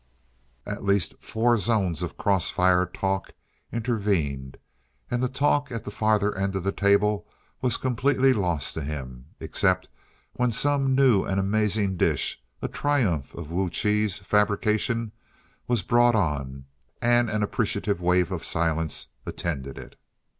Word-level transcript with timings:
At 0.65 0.83
least 0.83 1.13
four 1.19 1.59
zones 1.59 2.01
of 2.01 2.17
cross 2.17 2.49
fire 2.49 2.87
talk 2.87 3.33
intervened, 3.71 4.57
and 5.11 5.21
the 5.21 5.27
talk 5.29 5.71
at 5.71 5.83
the 5.83 5.91
farther 5.91 6.35
end 6.35 6.55
of 6.55 6.63
the 6.63 6.71
table 6.71 7.27
was 7.61 7.77
completely 7.77 8.33
lost 8.33 8.73
to 8.73 8.81
him, 8.81 9.27
except 9.39 9.89
when 10.33 10.51
some 10.51 10.95
new 10.95 11.23
and 11.23 11.39
amazing 11.39 11.97
dish, 11.97 12.41
a 12.63 12.67
triumph 12.67 13.35
of 13.35 13.51
Wu 13.51 13.69
Chi's 13.69 14.17
fabrication, 14.17 15.11
was 15.67 15.83
brought 15.83 16.15
on, 16.15 16.65
and 16.99 17.29
an 17.29 17.43
appreciative 17.43 18.01
wave 18.01 18.31
of 18.31 18.43
silence 18.43 19.09
attended 19.27 19.77
it. 19.77 19.99